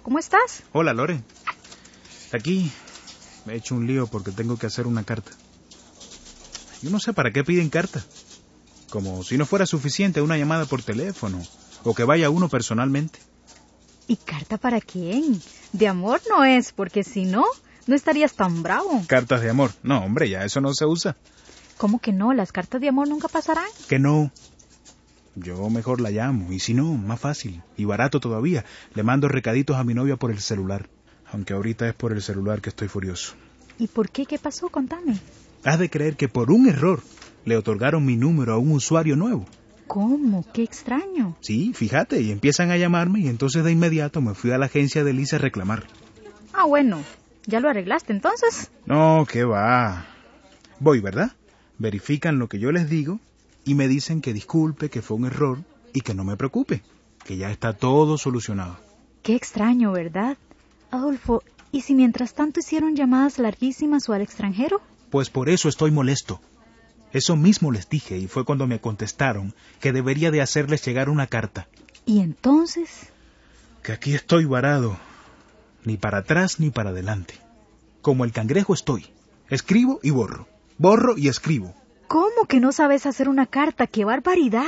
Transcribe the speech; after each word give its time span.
¿Cómo 0.00 0.18
estás? 0.18 0.62
Hola 0.72 0.92
Lore. 0.92 1.22
Aquí 2.32 2.70
me 3.44 3.54
he 3.54 3.56
hecho 3.56 3.74
un 3.74 3.86
lío 3.86 4.06
porque 4.06 4.32
tengo 4.32 4.56
que 4.58 4.66
hacer 4.66 4.86
una 4.86 5.04
carta. 5.04 5.30
Yo 6.82 6.90
no 6.90 6.98
sé 6.98 7.12
para 7.12 7.32
qué 7.32 7.44
piden 7.44 7.70
carta. 7.70 8.02
Como 8.90 9.22
si 9.24 9.36
no 9.36 9.46
fuera 9.46 9.66
suficiente 9.66 10.20
una 10.20 10.38
llamada 10.38 10.66
por 10.66 10.82
teléfono 10.82 11.42
o 11.84 11.94
que 11.94 12.04
vaya 12.04 12.30
uno 12.30 12.48
personalmente. 12.48 13.18
¿Y 14.08 14.16
carta 14.16 14.56
para 14.56 14.80
quién? 14.80 15.40
De 15.72 15.88
amor 15.88 16.20
no 16.28 16.44
es, 16.44 16.72
porque 16.72 17.02
si 17.02 17.24
no, 17.24 17.44
no 17.86 17.94
estarías 17.94 18.34
tan 18.34 18.62
bravo. 18.62 19.02
Cartas 19.08 19.40
de 19.40 19.50
amor. 19.50 19.72
No, 19.82 20.04
hombre, 20.04 20.28
ya 20.28 20.44
eso 20.44 20.60
no 20.60 20.72
se 20.74 20.86
usa. 20.86 21.16
¿Cómo 21.76 21.98
que 21.98 22.12
no? 22.12 22.32
¿Las 22.32 22.52
cartas 22.52 22.80
de 22.80 22.88
amor 22.88 23.08
nunca 23.08 23.28
pasarán? 23.28 23.66
Que 23.88 23.98
no. 23.98 24.30
Yo 25.36 25.68
mejor 25.68 26.00
la 26.00 26.10
llamo, 26.10 26.50
y 26.50 26.60
si 26.60 26.72
no, 26.72 26.94
más 26.94 27.20
fácil, 27.20 27.62
y 27.76 27.84
barato 27.84 28.20
todavía, 28.20 28.64
le 28.94 29.02
mando 29.02 29.28
recaditos 29.28 29.76
a 29.76 29.84
mi 29.84 29.92
novia 29.92 30.16
por 30.16 30.30
el 30.30 30.40
celular. 30.40 30.88
Aunque 31.30 31.52
ahorita 31.52 31.86
es 31.86 31.94
por 31.94 32.12
el 32.12 32.22
celular 32.22 32.62
que 32.62 32.70
estoy 32.70 32.88
furioso. 32.88 33.34
¿Y 33.78 33.86
por 33.88 34.08
qué? 34.08 34.24
¿Qué 34.24 34.38
pasó? 34.38 34.70
Contame. 34.70 35.18
Has 35.62 35.78
de 35.78 35.90
creer 35.90 36.16
que 36.16 36.28
por 36.28 36.50
un 36.50 36.68
error 36.68 37.02
le 37.44 37.56
otorgaron 37.58 38.06
mi 38.06 38.16
número 38.16 38.54
a 38.54 38.58
un 38.58 38.72
usuario 38.72 39.14
nuevo. 39.14 39.44
¿Cómo? 39.86 40.44
Qué 40.54 40.62
extraño. 40.62 41.36
Sí, 41.40 41.72
fíjate, 41.74 42.22
y 42.22 42.30
empiezan 42.30 42.70
a 42.70 42.78
llamarme 42.78 43.20
y 43.20 43.28
entonces 43.28 43.62
de 43.62 43.72
inmediato 43.72 44.22
me 44.22 44.34
fui 44.34 44.52
a 44.52 44.58
la 44.58 44.66
agencia 44.66 45.04
de 45.04 45.12
Lisa 45.12 45.36
a 45.36 45.40
reclamar. 45.40 45.84
Ah, 46.54 46.64
bueno. 46.64 47.02
¿Ya 47.44 47.60
lo 47.60 47.68
arreglaste 47.68 48.12
entonces? 48.12 48.70
No, 48.86 49.26
qué 49.30 49.44
va. 49.44 50.06
Voy, 50.80 51.00
¿verdad? 51.00 51.32
Verifican 51.78 52.38
lo 52.38 52.48
que 52.48 52.58
yo 52.58 52.72
les 52.72 52.88
digo 52.88 53.20
y 53.66 53.74
me 53.74 53.88
dicen 53.88 54.22
que 54.22 54.32
disculpe, 54.32 54.88
que 54.88 55.02
fue 55.02 55.16
un 55.18 55.26
error 55.26 55.58
y 55.92 56.00
que 56.00 56.14
no 56.14 56.24
me 56.24 56.36
preocupe, 56.36 56.82
que 57.24 57.36
ya 57.36 57.50
está 57.50 57.72
todo 57.72 58.16
solucionado. 58.16 58.78
Qué 59.22 59.34
extraño, 59.34 59.90
¿verdad? 59.90 60.38
Adolfo, 60.92 61.42
¿y 61.72 61.80
si 61.80 61.96
mientras 61.96 62.32
tanto 62.32 62.60
hicieron 62.60 62.94
llamadas 62.94 63.40
larguísimas 63.40 64.08
o 64.08 64.12
al 64.12 64.22
extranjero? 64.22 64.80
Pues 65.10 65.30
por 65.30 65.48
eso 65.48 65.68
estoy 65.68 65.90
molesto. 65.90 66.40
Eso 67.12 67.34
mismo 67.34 67.72
les 67.72 67.88
dije 67.88 68.16
y 68.16 68.28
fue 68.28 68.44
cuando 68.44 68.68
me 68.68 68.80
contestaron 68.80 69.52
que 69.80 69.92
debería 69.92 70.30
de 70.30 70.42
hacerles 70.42 70.84
llegar 70.84 71.08
una 71.08 71.26
carta. 71.26 71.66
¿Y 72.04 72.20
entonces? 72.20 73.08
Que 73.82 73.92
aquí 73.92 74.14
estoy 74.14 74.44
varado, 74.44 74.96
ni 75.84 75.96
para 75.96 76.18
atrás 76.18 76.60
ni 76.60 76.70
para 76.70 76.90
adelante. 76.90 77.34
Como 78.00 78.24
el 78.24 78.30
cangrejo 78.30 78.74
estoy. 78.74 79.06
Escribo 79.50 79.98
y 80.04 80.10
borro. 80.10 80.46
Borro 80.78 81.18
y 81.18 81.26
escribo. 81.26 81.74
¿Cómo 82.08 82.46
que 82.48 82.60
no 82.60 82.72
sabes 82.72 83.06
hacer 83.06 83.28
una 83.28 83.46
carta? 83.46 83.86
¡Qué 83.86 84.04
barbaridad! 84.04 84.64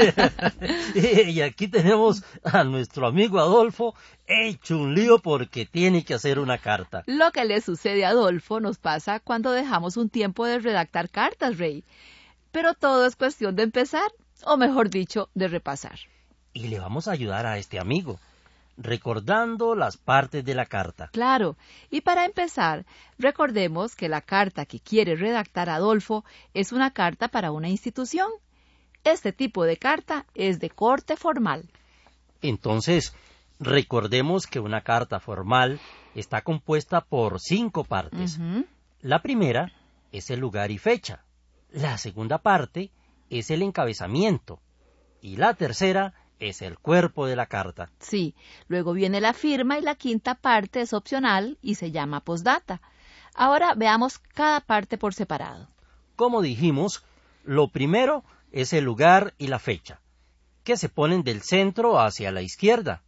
y 0.94 1.40
aquí 1.40 1.68
tenemos 1.68 2.22
a 2.44 2.64
nuestro 2.64 3.06
amigo 3.06 3.38
Adolfo 3.38 3.94
hecho 4.26 4.78
un 4.78 4.94
lío 4.94 5.20
porque 5.20 5.66
tiene 5.66 6.04
que 6.04 6.14
hacer 6.14 6.38
una 6.38 6.58
carta. 6.58 7.02
Lo 7.06 7.30
que 7.32 7.44
le 7.44 7.60
sucede 7.60 8.04
a 8.04 8.10
Adolfo 8.10 8.60
nos 8.60 8.78
pasa 8.78 9.20
cuando 9.20 9.52
dejamos 9.52 9.96
un 9.96 10.08
tiempo 10.08 10.46
de 10.46 10.58
redactar 10.58 11.10
cartas, 11.10 11.58
Rey. 11.58 11.84
Pero 12.52 12.74
todo 12.74 13.06
es 13.06 13.16
cuestión 13.16 13.56
de 13.56 13.62
empezar, 13.62 14.10
o 14.44 14.56
mejor 14.56 14.90
dicho, 14.90 15.28
de 15.34 15.48
repasar. 15.48 15.98
Y 16.52 16.68
le 16.68 16.80
vamos 16.80 17.06
a 17.06 17.12
ayudar 17.12 17.46
a 17.46 17.58
este 17.58 17.78
amigo, 17.78 18.18
recordando 18.76 19.74
las 19.74 19.96
partes 19.96 20.44
de 20.44 20.54
la 20.54 20.66
carta. 20.66 21.08
Claro, 21.12 21.56
y 21.90 22.00
para 22.00 22.24
empezar, 22.24 22.86
recordemos 23.18 23.94
que 23.94 24.08
la 24.08 24.20
carta 24.20 24.66
que 24.66 24.80
quiere 24.80 25.14
redactar 25.16 25.68
Adolfo 25.68 26.24
es 26.54 26.72
una 26.72 26.90
carta 26.92 27.28
para 27.28 27.52
una 27.52 27.68
institución. 27.68 28.30
Este 29.04 29.32
tipo 29.32 29.64
de 29.64 29.76
carta 29.76 30.26
es 30.34 30.58
de 30.60 30.70
corte 30.70 31.16
formal. 31.16 31.68
Entonces, 32.42 33.14
recordemos 33.58 34.46
que 34.46 34.60
una 34.60 34.80
carta 34.80 35.20
formal 35.20 35.78
está 36.14 36.42
compuesta 36.42 37.02
por 37.02 37.40
cinco 37.40 37.84
partes. 37.84 38.38
La 39.02 39.22
primera 39.22 39.72
es 40.12 40.30
el 40.30 40.40
lugar 40.40 40.70
y 40.70 40.78
fecha. 40.78 41.22
La 41.72 41.98
segunda 41.98 42.38
parte 42.38 42.90
es 43.28 43.50
el 43.50 43.62
encabezamiento. 43.62 44.60
Y 45.20 45.36
la 45.36 45.54
tercera 45.54 46.14
es 46.40 46.62
el 46.62 46.78
cuerpo 46.78 47.26
de 47.26 47.36
la 47.36 47.46
carta. 47.46 47.90
Sí, 48.00 48.34
luego 48.66 48.92
viene 48.92 49.20
la 49.20 49.34
firma 49.34 49.78
y 49.78 49.82
la 49.82 49.94
quinta 49.94 50.34
parte 50.34 50.80
es 50.80 50.92
opcional 50.92 51.58
y 51.62 51.76
se 51.76 51.92
llama 51.92 52.24
postdata. 52.24 52.80
Ahora 53.34 53.74
veamos 53.74 54.18
cada 54.18 54.60
parte 54.60 54.98
por 54.98 55.14
separado. 55.14 55.68
Como 56.16 56.42
dijimos, 56.42 57.04
lo 57.44 57.68
primero 57.68 58.24
es 58.50 58.72
el 58.72 58.84
lugar 58.84 59.34
y 59.38 59.46
la 59.46 59.58
fecha, 59.58 60.00
que 60.64 60.76
se 60.76 60.88
ponen 60.88 61.22
del 61.22 61.42
centro 61.42 62.00
hacia 62.00 62.32
la 62.32 62.42
izquierda, 62.42 63.02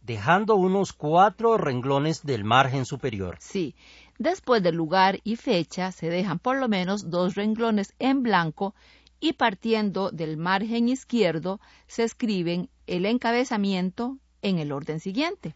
dejando 0.00 0.56
unos 0.56 0.92
cuatro 0.92 1.56
renglones 1.56 2.24
del 2.24 2.42
margen 2.42 2.84
superior. 2.84 3.36
Sí, 3.40 3.76
después 4.18 4.62
del 4.62 4.76
lugar 4.76 5.20
y 5.24 5.36
fecha 5.36 5.92
se 5.92 6.10
dejan 6.10 6.38
por 6.38 6.58
lo 6.58 6.68
menos 6.68 7.10
dos 7.10 7.34
renglones 7.34 7.94
en 7.98 8.22
blanco 8.22 8.74
y 9.20 9.32
partiendo 9.32 10.10
del 10.10 10.36
margen 10.36 10.88
izquierdo 10.88 11.60
se 11.86 12.04
escriben 12.04 12.68
el 12.86 13.06
encabezamiento 13.06 14.18
en 14.42 14.58
el 14.58 14.72
orden 14.72 15.00
siguiente. 15.00 15.54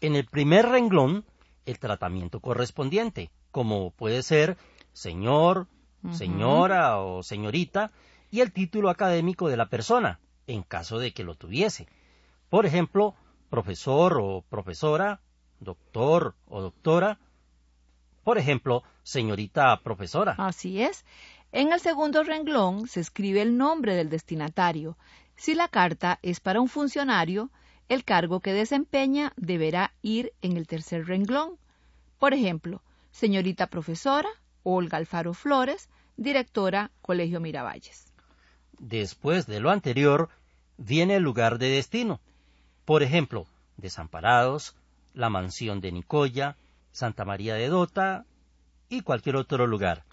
En 0.00 0.14
el 0.14 0.26
primer 0.26 0.66
renglón, 0.66 1.24
el 1.66 1.78
tratamiento 1.78 2.40
correspondiente, 2.40 3.30
como 3.50 3.90
puede 3.90 4.22
ser 4.22 4.56
señor, 4.92 5.66
señora 6.12 7.00
o 7.00 7.22
señorita, 7.22 7.90
y 8.30 8.40
el 8.40 8.52
título 8.52 8.90
académico 8.90 9.48
de 9.48 9.56
la 9.56 9.68
persona, 9.68 10.20
en 10.46 10.62
caso 10.62 10.98
de 10.98 11.12
que 11.12 11.24
lo 11.24 11.34
tuviese. 11.34 11.88
Por 12.48 12.66
ejemplo, 12.66 13.14
profesor 13.50 14.18
o 14.20 14.44
profesora, 14.48 15.20
doctor 15.60 16.34
o 16.46 16.60
doctora. 16.62 17.18
Por 18.24 18.38
ejemplo, 18.38 18.82
señorita 19.02 19.80
profesora. 19.82 20.34
Así 20.38 20.82
es. 20.82 21.04
En 21.52 21.72
el 21.72 21.80
segundo 21.80 22.22
renglón 22.22 22.88
se 22.88 23.00
escribe 23.00 23.42
el 23.42 23.56
nombre 23.56 23.94
del 23.94 24.10
destinatario. 24.10 24.96
Si 25.36 25.54
la 25.54 25.68
carta 25.68 26.18
es 26.22 26.40
para 26.40 26.60
un 26.60 26.68
funcionario, 26.68 27.50
el 27.88 28.04
cargo 28.04 28.40
que 28.40 28.52
desempeña 28.52 29.32
deberá 29.36 29.94
ir 30.02 30.32
en 30.42 30.56
el 30.56 30.66
tercer 30.66 31.06
renglón. 31.06 31.56
Por 32.18 32.34
ejemplo, 32.34 32.82
señorita 33.12 33.68
profesora 33.68 34.28
Olga 34.62 34.98
Alfaro 34.98 35.32
Flores, 35.32 35.88
directora 36.16 36.90
Colegio 37.00 37.40
Miravalles. 37.40 38.12
Después 38.78 39.46
de 39.46 39.60
lo 39.60 39.70
anterior, 39.70 40.28
viene 40.76 41.16
el 41.16 41.22
lugar 41.22 41.58
de 41.58 41.70
destino. 41.70 42.20
Por 42.84 43.02
ejemplo, 43.02 43.46
Desamparados, 43.78 44.74
la 45.14 45.30
mansión 45.30 45.80
de 45.80 45.92
Nicoya, 45.92 46.56
Santa 46.98 47.24
María 47.24 47.54
de 47.54 47.68
Dota 47.68 48.24
y 48.88 49.02
cualquier 49.02 49.36
otro 49.36 49.68
lugar. 49.68 50.04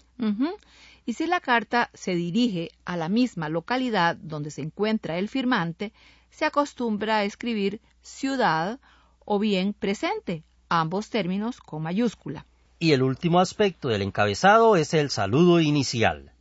Y 1.04 1.12
si 1.14 1.26
la 1.26 1.40
carta 1.40 1.90
se 1.94 2.14
dirige 2.14 2.70
a 2.84 2.96
la 2.96 3.08
misma 3.08 3.48
localidad 3.48 4.16
donde 4.16 4.52
se 4.52 4.62
encuentra 4.62 5.18
el 5.18 5.28
firmante, 5.28 5.92
se 6.30 6.44
acostumbra 6.44 7.18
a 7.18 7.24
escribir 7.24 7.80
ciudad 8.02 8.78
o 9.24 9.40
bien 9.40 9.72
presente, 9.72 10.44
ambos 10.68 11.10
términos 11.10 11.58
con 11.60 11.82
mayúscula. 11.82 12.46
Y 12.78 12.92
el 12.92 13.02
último 13.02 13.40
aspecto 13.40 13.88
del 13.88 14.02
encabezado 14.02 14.76
es 14.76 14.94
el 14.94 15.10
saludo 15.10 15.60
inicial, 15.60 16.32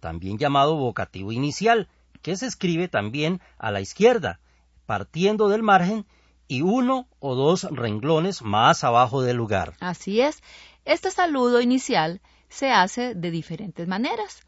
también 0.00 0.36
llamado 0.36 0.76
vocativo 0.76 1.30
inicial, 1.30 1.88
que 2.22 2.36
se 2.36 2.46
escribe 2.46 2.88
también 2.88 3.40
a 3.56 3.70
la 3.70 3.80
izquierda, 3.80 4.40
partiendo 4.84 5.48
del 5.48 5.62
margen 5.62 6.06
y 6.52 6.60
uno 6.60 7.06
o 7.18 7.34
dos 7.34 7.64
renglones 7.70 8.42
más 8.42 8.84
abajo 8.84 9.22
del 9.22 9.36
lugar. 9.38 9.72
Así 9.80 10.20
es, 10.20 10.42
este 10.84 11.10
saludo 11.10 11.60
inicial 11.60 12.20
se 12.48 12.70
hace 12.70 13.14
de 13.14 13.30
diferentes 13.30 13.88
maneras. 13.88 14.42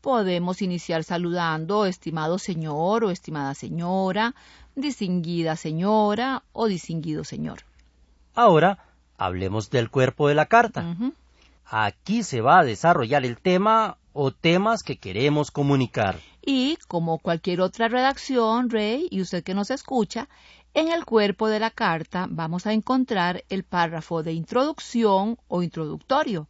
Podemos 0.00 0.62
iniciar 0.62 1.04
saludando 1.04 1.86
estimado 1.86 2.38
señor 2.38 3.04
o 3.04 3.10
estimada 3.10 3.54
señora, 3.54 4.34
distinguida 4.74 5.54
señora 5.56 6.42
o 6.52 6.66
distinguido 6.66 7.22
señor. 7.22 7.60
Ahora 8.34 8.78
Hablemos 9.16 9.70
del 9.70 9.90
cuerpo 9.90 10.28
de 10.28 10.34
la 10.34 10.46
carta. 10.46 10.96
Aquí 11.66 12.22
se 12.22 12.40
va 12.40 12.58
a 12.58 12.64
desarrollar 12.64 13.24
el 13.24 13.38
tema 13.38 13.96
o 14.14 14.30
temas 14.30 14.82
que 14.82 14.96
queremos 14.96 15.50
comunicar. 15.50 16.18
Y, 16.40 16.78
como 16.88 17.18
cualquier 17.18 17.60
otra 17.60 17.88
redacción, 17.88 18.70
Rey, 18.70 19.08
y 19.10 19.20
usted 19.20 19.42
que 19.44 19.54
nos 19.54 19.70
escucha, 19.70 20.28
en 20.72 20.90
el 20.90 21.04
cuerpo 21.04 21.48
de 21.48 21.60
la 21.60 21.70
carta 21.70 22.26
vamos 22.30 22.66
a 22.66 22.72
encontrar 22.72 23.44
el 23.48 23.64
párrafo 23.64 24.22
de 24.22 24.32
introducción 24.32 25.36
o 25.48 25.62
introductorio, 25.62 26.48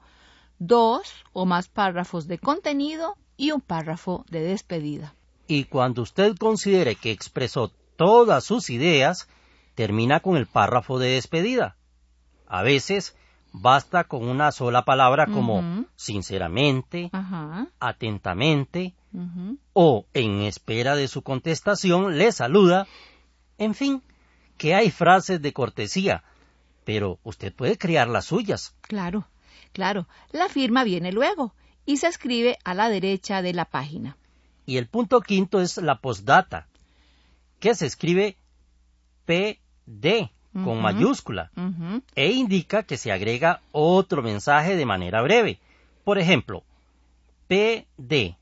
dos 0.59 1.13
o 1.33 1.47
más 1.47 1.69
párrafos 1.69 2.29
de 2.29 2.39
contenido 2.39 3.17
y 3.37 3.51
un 3.51 3.61
párrafo 3.61 4.25
de 4.31 4.41
despedida. 4.41 5.15
Y 5.47 5.65
cuando 5.65 6.03
usted 6.03 6.37
considere 6.37 6.95
que 6.95 7.11
expresó 7.11 7.71
todas 7.97 8.45
sus 8.45 8.71
ideas, 8.71 9.29
termina 9.75 10.21
con 10.21 10.37
el 10.37 10.47
párrafo 10.47 10.99
de 10.99 11.11
despedida. 11.11 11.77
A 12.47 12.63
veces 12.63 13.17
basta 13.57 14.03
con 14.03 14.29
una 14.29 14.51
sola 14.51 14.85
palabra 14.85 15.27
como 15.27 15.87
sinceramente, 15.95 17.09
atentamente 17.79 18.95
o 19.73 20.07
en 20.13 20.43
espera 20.43 20.97
de 20.97 21.07
su 21.07 21.23
contestación 21.23 22.19
le 22.19 22.33
saluda. 22.33 22.89
En 23.57 23.75
fin, 23.75 24.03
que 24.59 24.75
hay 24.75 24.91
frases 24.91 25.41
de 25.41 25.53
cortesía, 25.53 26.25
pero 26.85 27.21
usted 27.23 27.55
puede 27.55 27.79
crear 27.79 28.09
las 28.09 28.25
suyas. 28.25 28.75
Claro, 28.81 29.29
claro. 29.73 30.09
La 30.33 30.49
firma 30.49 30.83
viene 30.83 31.13
luego 31.13 31.55
y 31.87 31.99
se 31.99 32.09
escribe 32.09 32.59
a 32.65 32.75
la 32.75 32.89
derecha 32.89 33.41
de 33.41 33.53
la 33.53 33.67
página. 33.67 34.17
Y 34.67 34.79
el 34.79 34.89
punto 34.89 35.21
quinto 35.21 35.61
es 35.61 35.77
la 35.77 36.01
postdata, 36.01 36.67
que 37.61 37.77
se 37.77 37.87
escribe 37.87 38.37
PD 39.27 40.34
con 40.63 40.81
mayúscula 40.81 41.51
e 42.15 42.31
indica 42.31 42.85
que 42.85 42.97
se 42.97 43.11
agrega 43.11 43.61
otro 43.73 44.23
mensaje 44.23 44.77
de 44.77 44.87
manera 44.87 45.21
breve. 45.23 45.59
Por 46.05 46.19
ejemplo, 46.19 46.63
PD. 47.49 48.37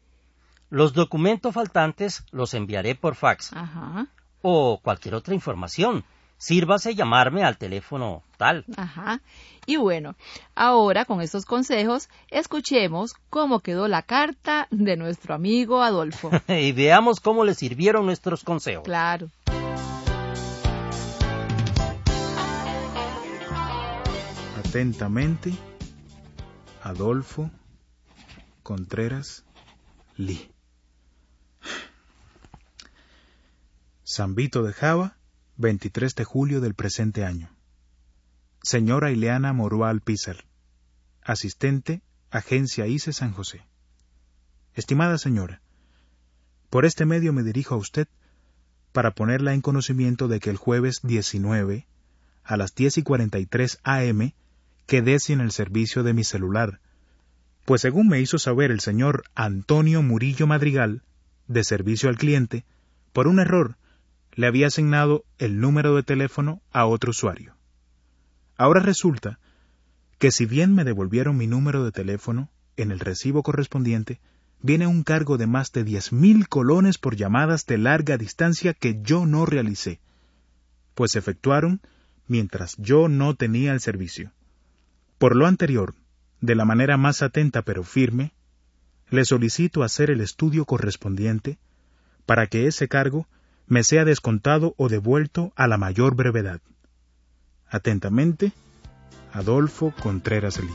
Los 0.69 0.93
documentos 0.93 1.55
faltantes 1.55 2.25
los 2.31 2.55
enviaré 2.55 2.95
por 2.95 3.15
fax 3.15 3.53
Ajá. 3.53 4.07
o 4.43 4.81
cualquier 4.83 5.15
otra 5.15 5.35
información. 5.35 6.05
Sírvase 6.39 6.95
llamarme 6.95 7.45
al 7.45 7.57
teléfono 7.57 8.23
tal. 8.37 8.65
Ajá. 8.77 9.21
Y 9.65 9.77
bueno, 9.77 10.17
ahora 10.57 11.05
con 11.05 11.21
estos 11.21 11.45
consejos, 11.45 12.09
escuchemos 12.31 13.15
cómo 13.31 13.61
quedó 13.61 13.87
la 13.87 14.03
carta 14.03 14.67
de 14.71 14.97
nuestro 14.97 15.35
amigo 15.35 15.83
Adolfo. 15.83 16.31
y 16.49 16.73
veamos 16.73 17.21
cómo 17.21 17.45
le 17.45 17.55
sirvieron 17.55 18.07
nuestros 18.07 18.43
consejos. 18.43 18.83
Claro. 18.83 19.29
Atentamente, 24.73 25.53
Adolfo 26.83 27.51
Contreras 28.63 29.45
Lee. 30.17 30.51
San 34.03 34.35
Vito 34.35 34.63
de 34.63 34.73
Java, 34.73 35.19
23 35.59 36.15
de 36.15 36.25
julio 36.25 36.63
del 36.63 36.73
presente 36.73 37.27
año. 37.27 37.51
Señora 38.63 39.11
Ileana 39.11 39.53
Moroa 39.53 39.91
Alpizar, 39.91 40.47
asistente, 41.23 42.01
Agencia 42.31 42.87
ICE 42.87 43.13
San 43.13 43.33
José. 43.35 43.67
Estimada 44.73 45.19
señora, 45.19 45.61
por 46.71 46.87
este 46.87 47.05
medio 47.05 47.35
me 47.35 47.43
dirijo 47.43 47.75
a 47.75 47.79
usted 47.79 48.09
para 48.93 49.11
ponerla 49.11 49.53
en 49.53 49.61
conocimiento 49.61 50.29
de 50.29 50.41
que 50.41 50.49
el 50.49 50.57
jueves 50.57 51.01
19, 51.03 51.87
a 52.43 52.57
las 52.57 52.75
10 52.75 52.97
y 52.97 53.03
43 53.03 53.79
AM, 53.83 54.33
quedé 54.93 55.19
sin 55.21 55.41
el 55.41 55.53
servicio 55.53 56.03
de 56.03 56.13
mi 56.13 56.23
celular, 56.23 56.79
pues 57.65 57.81
según 57.81 58.09
me 58.09 58.21
hizo 58.21 58.39
saber 58.39 58.71
el 58.71 58.81
señor 58.81 59.25
Antonio 59.35 60.03
Murillo 60.03 60.47
Madrigal, 60.47 61.01
de 61.49 61.65
servicio 61.65 62.11
al 62.11 62.19
cliente, 62.19 62.67
por 63.15 63.27
un 63.27 63.41
error 63.41 63.79
le 64.35 64.47
había 64.47 64.67
asignado 64.67 65.25
el 65.39 65.61
número 65.61 65.97
de 65.97 66.03
teléfono 66.03 66.61
a 66.73 66.85
otro 66.85 67.13
usuario. 67.13 67.57
Ahora 68.59 68.81
resulta 68.81 69.39
que 70.19 70.31
si 70.31 70.45
bien 70.45 70.75
me 70.75 70.85
devolvieron 70.85 71.39
mi 71.39 71.47
número 71.47 71.87
de 71.87 71.93
teléfono, 71.93 72.51
en 72.77 72.91
el 72.91 73.01
recibo 73.01 73.43
correspondiente 73.43 74.21
viene 74.61 74.87
un 74.87 75.05
cargo 75.05 75.39
de 75.39 75.47
más 75.47 75.73
de 75.73 75.85
diez 75.85 76.13
mil 76.13 76.49
colones 76.49 76.99
por 76.99 77.17
llamadas 77.17 77.65
de 77.65 77.79
larga 77.79 78.19
distancia 78.19 78.75
que 78.75 79.01
yo 79.01 79.25
no 79.25 79.47
realicé, 79.47 80.01
pues 80.95 81.13
se 81.13 81.19
efectuaron 81.19 81.81
mientras 82.29 82.77
yo 82.77 83.09
no 83.09 83.35
tenía 83.37 83.73
el 83.73 83.81
servicio. 83.81 84.33
Por 85.23 85.37
lo 85.37 85.47
anterior, 85.47 85.95
de 86.41 86.57
la 86.57 86.65
manera 86.65 86.97
más 86.97 87.23
atenta 87.23 87.63
pero 87.63 87.85
firme, 87.85 88.33
le 89.09 89.25
solicito 89.25 89.85
hacer 89.85 90.11
el 90.11 90.21
estudio 90.21 90.65
correspondiente 90.65 91.61
para 92.27 92.49
que 92.49 92.67
ese 92.67 92.89
cargo 92.89 93.29
me 93.69 93.85
sea 93.85 94.05
descontado 94.05 94.75
o 94.79 94.89
devuelto 94.89 95.53
a 95.55 95.69
la 95.69 95.79
mayor 95.79 96.17
brevedad. 96.17 96.61
Atentamente, 97.69 98.51
Adolfo 99.33 99.95
Contreras 100.03 100.59
Lee. 100.59 100.69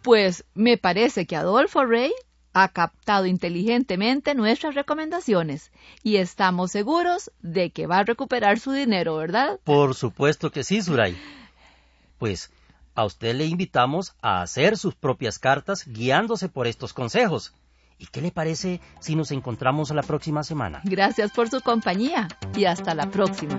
Pues 0.00 0.46
me 0.54 0.78
parece 0.78 1.26
que 1.26 1.36
Adolfo 1.36 1.84
Rey 1.84 2.14
ha 2.62 2.68
captado 2.68 3.26
inteligentemente 3.26 4.34
nuestras 4.34 4.74
recomendaciones 4.74 5.70
y 6.02 6.16
estamos 6.16 6.72
seguros 6.72 7.30
de 7.40 7.70
que 7.70 7.86
va 7.86 7.98
a 7.98 8.04
recuperar 8.04 8.58
su 8.58 8.72
dinero, 8.72 9.16
¿verdad? 9.16 9.60
Por 9.64 9.94
supuesto 9.94 10.50
que 10.50 10.64
sí, 10.64 10.82
Suray. 10.82 11.16
Pues 12.18 12.50
a 12.94 13.04
usted 13.04 13.34
le 13.34 13.46
invitamos 13.46 14.14
a 14.22 14.42
hacer 14.42 14.76
sus 14.76 14.94
propias 14.94 15.38
cartas 15.38 15.84
guiándose 15.86 16.48
por 16.48 16.66
estos 16.66 16.92
consejos. 16.92 17.54
¿Y 17.98 18.06
qué 18.06 18.20
le 18.20 18.30
parece 18.30 18.80
si 19.00 19.16
nos 19.16 19.30
encontramos 19.30 19.90
la 19.90 20.02
próxima 20.02 20.42
semana? 20.42 20.80
Gracias 20.84 21.32
por 21.32 21.48
su 21.48 21.60
compañía 21.60 22.28
y 22.56 22.64
hasta 22.64 22.94
la 22.94 23.10
próxima. 23.10 23.58